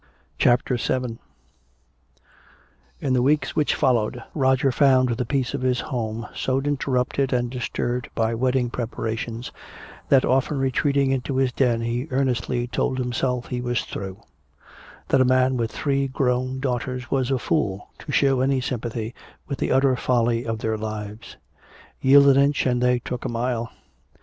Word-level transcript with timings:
CHAPTER 0.39 0.77
VII 0.77 1.19
In 2.99 3.13
the 3.13 3.21
weeks 3.21 3.55
which 3.55 3.75
followed, 3.75 4.23
Roger 4.33 4.71
found 4.71 5.09
the 5.09 5.27
peace 5.27 5.53
of 5.53 5.61
his 5.61 5.79
home 5.81 6.25
so 6.33 6.59
interrupted 6.59 7.31
and 7.31 7.51
disturbed 7.51 8.09
by 8.15 8.33
wedding 8.33 8.71
preparations 8.71 9.51
that 10.09 10.25
often 10.25 10.57
retreating 10.57 11.11
into 11.11 11.35
his 11.35 11.51
den 11.51 11.81
he 11.81 12.07
earnestly 12.09 12.65
told 12.65 12.97
himself 12.97 13.49
he 13.49 13.61
was 13.61 13.85
through, 13.85 14.17
that 15.09 15.21
a 15.21 15.23
man 15.23 15.55
with 15.55 15.71
three 15.71 16.07
grown 16.07 16.59
daughters 16.59 17.11
was 17.11 17.29
a 17.29 17.37
fool 17.37 17.89
to 17.99 18.11
show 18.11 18.41
any 18.41 18.59
sympathy 18.59 19.13
with 19.47 19.59
the 19.59 19.71
utter 19.71 19.95
folly 19.95 20.45
of 20.47 20.57
their 20.57 20.79
lives. 20.79 21.37
Yield 22.01 22.27
an 22.27 22.37
inch 22.37 22.65
and 22.65 22.81
they 22.81 22.97
took 22.97 23.23
a 23.23 23.29
mile! 23.29 23.71